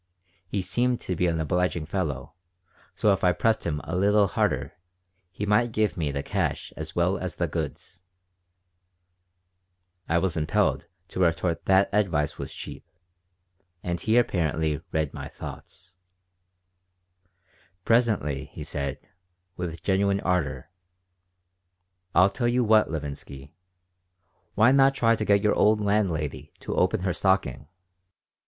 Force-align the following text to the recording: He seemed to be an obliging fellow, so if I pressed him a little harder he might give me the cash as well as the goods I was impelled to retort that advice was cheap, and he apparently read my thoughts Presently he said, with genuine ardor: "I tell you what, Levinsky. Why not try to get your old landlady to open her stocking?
He 0.47 0.63
seemed 0.63 0.99
to 1.01 1.15
be 1.15 1.27
an 1.27 1.39
obliging 1.39 1.85
fellow, 1.85 2.33
so 2.95 3.13
if 3.13 3.23
I 3.23 3.33
pressed 3.33 3.65
him 3.65 3.79
a 3.83 3.95
little 3.95 4.25
harder 4.25 4.73
he 5.29 5.45
might 5.45 5.71
give 5.71 5.95
me 5.95 6.11
the 6.11 6.23
cash 6.23 6.73
as 6.75 6.95
well 6.95 7.19
as 7.19 7.35
the 7.35 7.47
goods 7.47 8.01
I 10.09 10.17
was 10.17 10.35
impelled 10.35 10.87
to 11.09 11.19
retort 11.19 11.65
that 11.65 11.87
advice 11.93 12.39
was 12.39 12.51
cheap, 12.51 12.83
and 13.83 14.01
he 14.01 14.17
apparently 14.17 14.81
read 14.91 15.13
my 15.13 15.27
thoughts 15.27 15.93
Presently 17.85 18.45
he 18.53 18.63
said, 18.63 18.97
with 19.55 19.83
genuine 19.83 20.19
ardor: 20.21 20.71
"I 22.15 22.27
tell 22.29 22.47
you 22.47 22.63
what, 22.63 22.89
Levinsky. 22.89 23.53
Why 24.55 24.71
not 24.71 24.95
try 24.95 25.15
to 25.15 25.25
get 25.25 25.43
your 25.43 25.53
old 25.53 25.79
landlady 25.79 26.53
to 26.61 26.73
open 26.73 27.01
her 27.01 27.13
stocking? 27.13 27.67